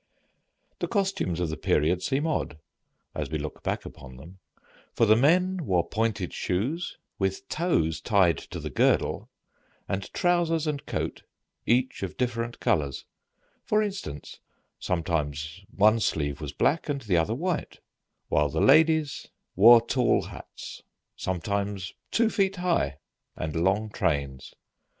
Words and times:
The 0.79 0.87
costumes 0.87 1.39
of 1.39 1.49
the 1.51 1.57
period 1.57 2.01
seem 2.01 2.25
odd, 2.25 2.57
as 3.13 3.29
we 3.29 3.37
look 3.37 3.61
back 3.61 3.85
upon 3.85 4.17
them, 4.17 4.39
for 4.95 5.05
the 5.05 5.15
men 5.15 5.63
wore 5.67 5.87
pointed 5.87 6.33
shoes 6.33 6.97
with 7.19 7.47
toes 7.49 8.01
tied 8.01 8.39
to 8.39 8.59
the 8.59 8.71
girdle, 8.71 9.29
and 9.87 10.11
trousers 10.11 10.65
and 10.65 10.83
coat 10.87 11.21
each 11.67 12.01
of 12.01 12.17
different 12.17 12.59
colors: 12.59 13.05
for 13.63 13.83
instance, 13.83 14.39
sometimes 14.79 15.61
one 15.69 15.99
sleeve 15.99 16.41
was 16.41 16.51
black 16.51 16.89
and 16.89 17.01
the 17.01 17.17
other 17.17 17.35
white, 17.35 17.77
while 18.27 18.49
the 18.49 18.59
ladies 18.59 19.27
wore 19.55 19.85
tall 19.85 20.23
hats, 20.23 20.81
sometimes 21.15 21.93
two 22.09 22.31
feet 22.31 22.55
high, 22.55 22.97
and 23.35 23.55
long 23.55 23.87
trains. 23.91 24.55